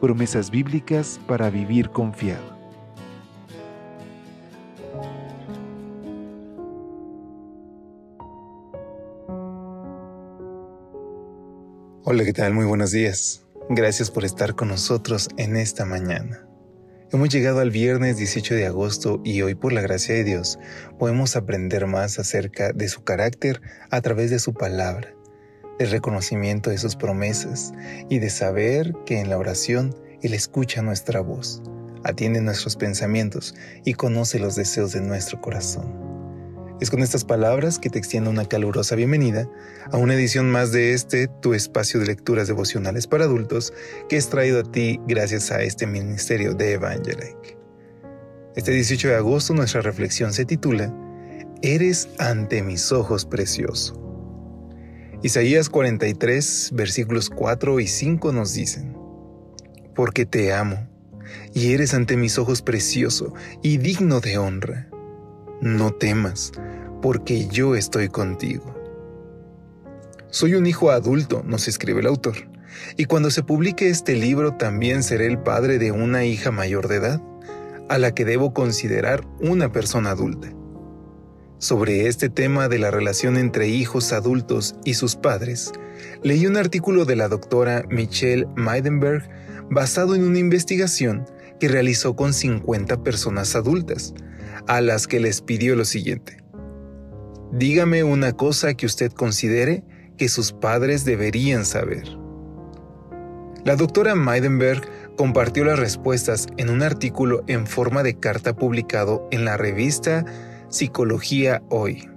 Promesas 0.00 0.52
bíblicas 0.52 1.18
para 1.26 1.50
vivir 1.50 1.90
confiado. 1.90 2.56
Hola, 12.04 12.24
¿qué 12.24 12.32
tal? 12.32 12.54
Muy 12.54 12.64
buenos 12.64 12.92
días. 12.92 13.44
Gracias 13.68 14.10
por 14.12 14.24
estar 14.24 14.54
con 14.54 14.68
nosotros 14.68 15.28
en 15.36 15.56
esta 15.56 15.84
mañana. 15.84 16.46
Hemos 17.10 17.30
llegado 17.30 17.58
al 17.58 17.70
viernes 17.70 18.18
18 18.18 18.54
de 18.54 18.66
agosto 18.66 19.20
y 19.24 19.42
hoy 19.42 19.56
por 19.56 19.72
la 19.72 19.80
gracia 19.80 20.14
de 20.14 20.22
Dios 20.22 20.60
podemos 20.98 21.34
aprender 21.34 21.86
más 21.88 22.20
acerca 22.20 22.72
de 22.72 22.88
su 22.88 23.02
carácter 23.02 23.60
a 23.90 24.00
través 24.00 24.30
de 24.30 24.38
su 24.38 24.54
palabra, 24.54 25.12
del 25.78 25.90
reconocimiento 25.90 26.70
de 26.70 26.78
sus 26.78 26.96
promesas 26.96 27.72
y 28.08 28.18
de 28.18 28.30
saber 28.30 28.94
que 29.06 29.20
en 29.20 29.30
la 29.30 29.38
oración 29.38 29.94
Él 30.22 30.34
escucha 30.34 30.82
nuestra 30.82 31.20
voz, 31.20 31.62
atiende 32.04 32.40
nuestros 32.40 32.76
pensamientos 32.76 33.54
y 33.84 33.94
conoce 33.94 34.38
los 34.38 34.56
deseos 34.56 34.92
de 34.92 35.00
nuestro 35.00 35.40
corazón. 35.40 36.08
Es 36.80 36.90
con 36.90 37.02
estas 37.02 37.24
palabras 37.24 37.78
que 37.80 37.90
te 37.90 37.98
extiendo 37.98 38.30
una 38.30 38.44
calurosa 38.44 38.94
bienvenida 38.94 39.48
a 39.90 39.96
una 39.96 40.14
edición 40.14 40.48
más 40.48 40.70
de 40.70 40.92
este, 40.92 41.26
tu 41.26 41.54
espacio 41.54 41.98
de 41.98 42.06
lecturas 42.06 42.46
devocionales 42.46 43.08
para 43.08 43.24
adultos, 43.24 43.72
que 44.08 44.16
es 44.16 44.28
traído 44.28 44.60
a 44.60 44.62
ti 44.62 45.00
gracias 45.08 45.50
a 45.50 45.62
este 45.62 45.88
ministerio 45.88 46.54
de 46.54 46.74
Evangelic. 46.74 47.58
Este 48.54 48.70
18 48.70 49.08
de 49.08 49.16
agosto 49.16 49.54
nuestra 49.54 49.80
reflexión 49.80 50.32
se 50.32 50.44
titula 50.44 50.94
Eres 51.62 52.08
ante 52.18 52.62
mis 52.62 52.92
ojos 52.92 53.24
precioso. 53.24 54.07
Isaías 55.20 55.68
43, 55.68 56.70
versículos 56.74 57.28
4 57.28 57.80
y 57.80 57.88
5 57.88 58.32
nos 58.32 58.54
dicen, 58.54 58.96
Porque 59.92 60.26
te 60.26 60.52
amo, 60.52 60.88
y 61.52 61.72
eres 61.72 61.92
ante 61.92 62.16
mis 62.16 62.38
ojos 62.38 62.62
precioso 62.62 63.34
y 63.60 63.78
digno 63.78 64.20
de 64.20 64.38
honra. 64.38 64.88
No 65.60 65.90
temas, 65.90 66.52
porque 67.02 67.48
yo 67.48 67.74
estoy 67.74 68.06
contigo. 68.06 68.76
Soy 70.30 70.54
un 70.54 70.66
hijo 70.66 70.92
adulto, 70.92 71.42
nos 71.44 71.66
escribe 71.66 71.98
el 71.98 72.06
autor, 72.06 72.36
y 72.96 73.06
cuando 73.06 73.32
se 73.32 73.42
publique 73.42 73.88
este 73.88 74.14
libro 74.14 74.54
también 74.54 75.02
seré 75.02 75.26
el 75.26 75.40
padre 75.40 75.80
de 75.80 75.90
una 75.90 76.26
hija 76.26 76.52
mayor 76.52 76.86
de 76.86 76.94
edad, 76.94 77.22
a 77.88 77.98
la 77.98 78.14
que 78.14 78.24
debo 78.24 78.54
considerar 78.54 79.26
una 79.40 79.72
persona 79.72 80.10
adulta. 80.10 80.52
Sobre 81.58 82.06
este 82.06 82.28
tema 82.28 82.68
de 82.68 82.78
la 82.78 82.92
relación 82.92 83.36
entre 83.36 83.66
hijos 83.66 84.12
adultos 84.12 84.76
y 84.84 84.94
sus 84.94 85.16
padres, 85.16 85.72
leí 86.22 86.46
un 86.46 86.56
artículo 86.56 87.04
de 87.04 87.16
la 87.16 87.26
doctora 87.26 87.82
Michelle 87.90 88.46
Meidenberg 88.54 89.28
basado 89.68 90.14
en 90.14 90.22
una 90.22 90.38
investigación 90.38 91.26
que 91.58 91.66
realizó 91.66 92.14
con 92.14 92.32
50 92.32 93.02
personas 93.02 93.56
adultas, 93.56 94.14
a 94.68 94.80
las 94.80 95.08
que 95.08 95.18
les 95.18 95.40
pidió 95.40 95.74
lo 95.74 95.84
siguiente. 95.84 96.44
Dígame 97.50 98.04
una 98.04 98.34
cosa 98.34 98.74
que 98.74 98.86
usted 98.86 99.10
considere 99.10 99.82
que 100.16 100.28
sus 100.28 100.52
padres 100.52 101.04
deberían 101.04 101.64
saber. 101.64 102.04
La 103.64 103.74
doctora 103.74 104.14
Meidenberg 104.14 104.82
compartió 105.16 105.64
las 105.64 105.78
respuestas 105.80 106.46
en 106.56 106.70
un 106.70 106.82
artículo 106.82 107.42
en 107.48 107.66
forma 107.66 108.04
de 108.04 108.14
carta 108.14 108.54
publicado 108.54 109.26
en 109.32 109.44
la 109.44 109.56
revista 109.56 110.24
Psicología 110.70 111.62
Hoy. 111.70 112.10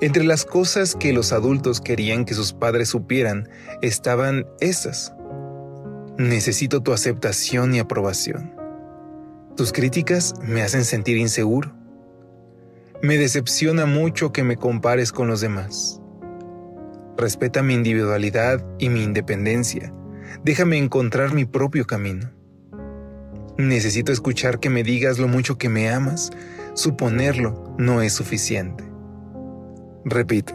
Entre 0.00 0.24
las 0.24 0.46
cosas 0.46 0.94
que 0.94 1.12
los 1.12 1.30
adultos 1.32 1.82
querían 1.82 2.24
que 2.24 2.32
sus 2.32 2.54
padres 2.54 2.88
supieran 2.88 3.50
estaban 3.82 4.46
estas. 4.60 5.12
Necesito 6.16 6.82
tu 6.82 6.94
aceptación 6.94 7.74
y 7.74 7.78
aprobación. 7.78 8.54
Tus 9.56 9.72
críticas 9.72 10.34
me 10.42 10.62
hacen 10.62 10.86
sentir 10.86 11.18
inseguro. 11.18 11.74
Me 13.02 13.18
decepciona 13.18 13.84
mucho 13.84 14.32
que 14.32 14.42
me 14.42 14.56
compares 14.56 15.12
con 15.12 15.28
los 15.28 15.42
demás. 15.42 16.00
Respeta 17.18 17.62
mi 17.62 17.74
individualidad 17.74 18.64
y 18.78 18.88
mi 18.88 19.02
independencia. 19.02 19.92
Déjame 20.42 20.78
encontrar 20.78 21.34
mi 21.34 21.44
propio 21.44 21.86
camino. 21.86 22.30
Necesito 23.58 24.12
escuchar 24.12 24.60
que 24.60 24.70
me 24.70 24.82
digas 24.82 25.18
lo 25.18 25.28
mucho 25.28 25.58
que 25.58 25.68
me 25.68 25.90
amas. 25.90 26.30
Suponerlo 26.74 27.74
no 27.78 28.02
es 28.02 28.12
suficiente. 28.12 28.84
Repito, 30.04 30.54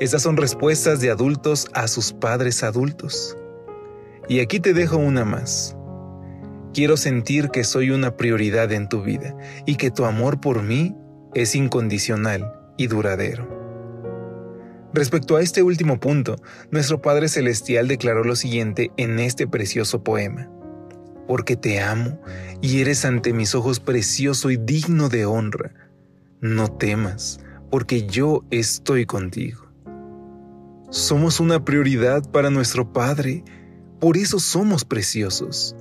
estas 0.00 0.22
son 0.22 0.36
respuestas 0.36 1.00
de 1.00 1.10
adultos 1.10 1.68
a 1.72 1.88
sus 1.88 2.12
padres 2.12 2.62
adultos. 2.62 3.36
Y 4.28 4.40
aquí 4.40 4.60
te 4.60 4.74
dejo 4.74 4.96
una 4.96 5.24
más. 5.24 5.76
Quiero 6.74 6.96
sentir 6.96 7.50
que 7.50 7.64
soy 7.64 7.90
una 7.90 8.16
prioridad 8.16 8.72
en 8.72 8.88
tu 8.88 9.02
vida 9.02 9.36
y 9.66 9.76
que 9.76 9.90
tu 9.90 10.04
amor 10.04 10.40
por 10.40 10.62
mí 10.62 10.96
es 11.34 11.54
incondicional 11.54 12.52
y 12.76 12.86
duradero. 12.86 13.62
Respecto 14.94 15.36
a 15.36 15.42
este 15.42 15.62
último 15.62 16.00
punto, 16.00 16.36
nuestro 16.70 17.00
Padre 17.00 17.28
Celestial 17.28 17.88
declaró 17.88 18.24
lo 18.24 18.36
siguiente 18.36 18.90
en 18.96 19.18
este 19.18 19.46
precioso 19.46 20.02
poema. 20.02 20.50
Porque 21.26 21.56
te 21.56 21.80
amo 21.80 22.20
y 22.60 22.80
eres 22.80 23.04
ante 23.04 23.32
mis 23.32 23.54
ojos 23.54 23.80
precioso 23.80 24.50
y 24.50 24.56
digno 24.56 25.08
de 25.08 25.24
honra. 25.24 25.72
No 26.40 26.68
temas, 26.68 27.40
porque 27.70 28.06
yo 28.06 28.44
estoy 28.50 29.06
contigo. 29.06 29.66
Somos 30.90 31.40
una 31.40 31.64
prioridad 31.64 32.30
para 32.30 32.50
nuestro 32.50 32.92
Padre, 32.92 33.44
por 33.98 34.16
eso 34.16 34.38
somos 34.38 34.84
preciosos. 34.84 35.74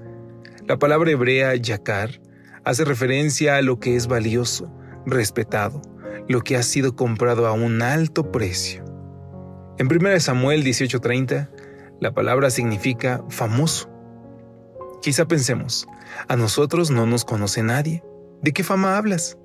La 0.68 0.80
palabra 0.80 1.12
hebrea 1.12 1.56
yakar 1.56 2.22
hace 2.64 2.86
referencia 2.86 3.58
a 3.58 3.62
lo 3.62 3.80
que 3.80 3.96
es 3.96 4.08
valioso, 4.08 4.72
respetado, 5.06 5.82
lo 6.30 6.42
que 6.42 6.56
ha 6.56 6.64
sido 6.64 6.96
comprado 6.96 7.48
a 7.48 7.52
un 7.52 7.82
alto 7.82 8.32
precio. 8.32 8.86
En 9.78 9.88
1 9.88 10.20
Samuel 10.20 10.64
18:30, 10.64 11.50
la 12.00 12.14
palabra 12.14 12.50
significa 12.50 13.24
famoso. 13.30 13.90
Quizá 15.02 15.28
pensemos, 15.28 15.88
a 16.28 16.36
nosotros 16.36 16.92
no 16.92 17.08
nos 17.08 17.26
conoce 17.26 17.64
nadie. 17.64 18.04
¿De 18.44 18.54
qué 18.54 18.64
fama 18.64 18.98
hablas? 18.98 19.36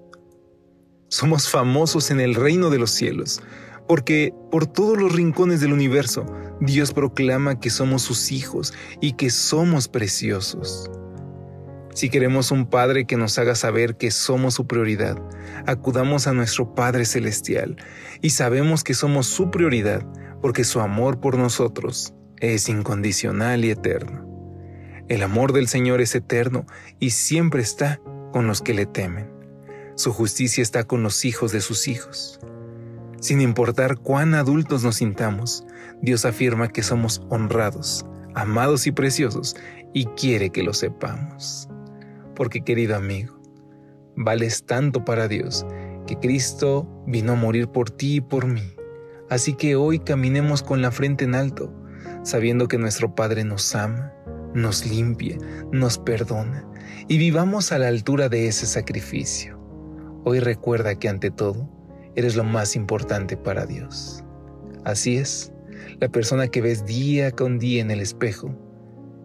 Somos 1.09 1.49
famosos 1.49 2.11
en 2.11 2.21
el 2.21 2.35
reino 2.35 2.69
de 2.69 2.79
los 2.79 2.91
cielos, 2.91 3.41
porque 3.89 4.35
por 4.51 4.67
todos 4.67 4.99
los 4.99 5.15
rincones 5.15 5.63
del 5.63 5.73
universo 5.73 6.27
Dios 6.61 6.93
proclama 6.93 7.59
que 7.59 7.71
somos 7.71 8.03
sus 8.03 8.33
hijos 8.33 8.75
y 9.01 9.13
que 9.13 9.31
somos 9.31 9.89
preciosos. 9.89 10.91
Si 11.95 12.11
queremos 12.11 12.51
un 12.51 12.67
Padre 12.67 13.07
que 13.07 13.17
nos 13.17 13.39
haga 13.39 13.55
saber 13.55 13.97
que 13.97 14.11
somos 14.11 14.53
su 14.53 14.67
prioridad, 14.67 15.17
acudamos 15.67 16.27
a 16.27 16.35
nuestro 16.35 16.75
Padre 16.75 17.07
Celestial 17.07 17.77
y 18.21 18.29
sabemos 18.29 18.85
que 18.85 18.93
somos 18.93 19.27
su 19.27 19.51
prioridad 19.51 20.07
porque 20.43 20.65
su 20.65 20.81
amor 20.81 21.19
por 21.19 21.39
nosotros 21.39 22.13
es 22.41 22.69
incondicional 22.69 23.65
y 23.65 23.71
eterno. 23.71 24.26
El 25.09 25.23
amor 25.23 25.53
del 25.53 25.69
Señor 25.69 26.01
es 26.01 26.15
eterno 26.15 26.67
y 26.99 27.11
siempre 27.11 27.63
está 27.63 28.01
con 28.33 28.47
los 28.47 28.63
que 28.63 28.75
le 28.75 28.87
temen. 28.87 29.31
Su 29.95 30.13
justicia 30.13 30.63
está 30.63 30.85
con 30.85 31.03
los 31.03 31.25
hijos 31.25 31.53
de 31.53 31.61
sus 31.61 31.89
hijos. 31.89 32.41
Sin 33.21 33.41
importar 33.41 33.97
cuán 33.97 34.35
adultos 34.35 34.85
nos 34.85 34.97
sintamos, 34.97 35.65
Dios 36.03 36.25
afirma 36.25 36.69
que 36.69 36.83
somos 36.83 37.23
honrados, 37.31 38.05
amados 38.35 38.87
y 38.87 38.93
preciosos 38.93 39.57
y 39.95 40.05
quiere 40.07 40.51
que 40.51 40.63
lo 40.63 40.75
sepamos 40.75 41.69
porque 42.37 42.61
querido 42.61 42.95
amigo, 42.95 43.41
vales 44.15 44.65
tanto 44.65 45.05
para 45.05 45.27
Dios 45.27 45.67
que 46.07 46.17
Cristo 46.19 46.87
vino 47.07 47.33
a 47.33 47.37
morir 47.37 47.67
por 47.67 47.91
ti 47.91 48.17
y 48.17 48.21
por 48.21 48.47
mí. 48.47 48.77
Así 49.29 49.55
que 49.55 49.75
hoy 49.75 49.99
caminemos 49.99 50.63
con 50.63 50.83
la 50.83 50.93
frente 50.93 51.25
en 51.25 51.35
alto, 51.35 51.73
sabiendo 52.23 52.69
que 52.69 52.79
nuestro 52.79 53.17
Padre 53.17 53.43
nos 53.43 53.75
ama, 53.75 54.13
nos 54.57 54.87
limpia, 54.87 55.37
nos 55.71 55.99
perdona 55.99 56.67
y 57.09 57.19
vivamos 57.19 57.73
a 57.73 57.79
la 57.79 57.89
altura 57.89 58.31
de 58.31 58.49
ese 58.49 58.65
sacrificio. 58.65 59.61
Hoy 60.25 60.41
recuerda 60.41 60.99
que 60.99 61.11
ante 61.11 61.31
todo, 61.31 61.69
eres 62.15 62.37
lo 62.37 62.43
más 62.43 62.75
importante 62.75 63.37
para 63.37 63.67
Dios. 63.67 64.25
Así 64.85 65.19
es, 65.19 65.53
la 66.01 66.09
persona 66.09 66.49
que 66.49 66.63
ves 66.63 66.87
día 66.87 67.31
con 67.33 67.59
día 67.59 67.83
en 67.83 67.91
el 67.91 68.01
espejo 68.01 68.51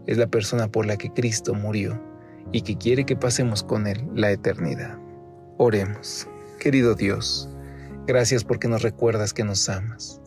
es 0.05 0.17
la 0.17 0.27
persona 0.27 0.67
por 0.69 0.85
la 0.85 0.97
que 0.97 1.13
Cristo 1.13 1.53
murió 1.53 2.03
y 2.51 2.61
que 2.61 2.77
quiere 2.77 3.05
que 3.05 3.15
pasemos 3.15 3.63
con 3.63 3.87
Él 3.87 4.05
la 4.13 4.31
eternidad. 4.31 4.99
Oremos. 5.57 6.27
Querido 6.59 6.93
Dios, 6.93 7.49
gracias 8.05 8.43
porque 8.43 8.67
nos 8.67 8.81
recuerdas 8.81 9.33
que 9.33 9.45
nos 9.45 9.69
amas. 9.69 10.21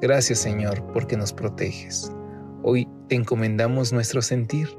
Gracias 0.00 0.38
Señor 0.38 0.80
porque 0.92 1.16
nos 1.16 1.32
proteges. 1.32 2.12
Hoy 2.66 2.88
te 3.10 3.14
encomendamos 3.14 3.92
nuestro 3.92 4.22
sentir 4.22 4.70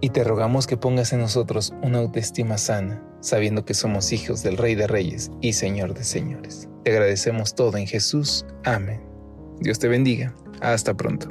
y 0.00 0.10
te 0.10 0.22
rogamos 0.22 0.68
que 0.68 0.76
pongas 0.76 1.12
en 1.12 1.18
nosotros 1.18 1.74
una 1.82 1.98
autoestima 1.98 2.56
sana, 2.56 3.02
sabiendo 3.18 3.64
que 3.64 3.74
somos 3.74 4.12
hijos 4.12 4.44
del 4.44 4.56
Rey 4.56 4.76
de 4.76 4.86
Reyes 4.86 5.32
y 5.40 5.54
Señor 5.54 5.92
de 5.92 6.04
Señores. 6.04 6.68
Te 6.84 6.92
agradecemos 6.92 7.56
todo 7.56 7.76
en 7.78 7.88
Jesús. 7.88 8.46
Amén. 8.62 9.02
Dios 9.58 9.80
te 9.80 9.88
bendiga. 9.88 10.32
Hasta 10.60 10.94
pronto. 10.94 11.30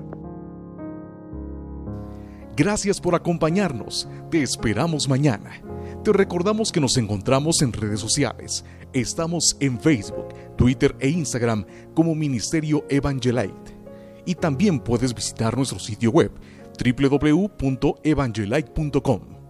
Gracias 2.58 3.00
por 3.00 3.16
acompañarnos. 3.16 4.10
Te 4.30 4.44
esperamos 4.44 5.08
mañana. 5.08 5.62
Te 6.04 6.12
recordamos 6.12 6.74
que 6.74 6.82
nos 6.82 6.98
encontramos 6.98 7.62
en 7.62 7.72
redes 7.72 8.02
sociales. 8.02 8.66
Estamos 8.92 9.56
en 9.62 9.80
Facebook, 9.80 10.28
Twitter 10.58 10.94
e 11.00 11.08
Instagram 11.08 11.66
como 11.94 12.14
Ministerio 12.16 12.86
Evangelite. 12.90 13.81
Y 14.26 14.36
también 14.36 14.80
puedes 14.80 15.14
visitar 15.14 15.58
nuestro 15.58 15.80
sitio 15.80 16.12
web 16.12 16.32
www.evangelite.com 16.84 19.41